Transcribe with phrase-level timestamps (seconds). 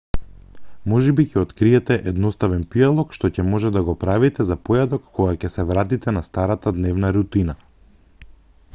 [0.91, 5.53] можеби ќе откриете едноставен пијалок што ќе можете да го правите за појадок кога ќе
[5.57, 7.61] се вратите на старата дневна рутина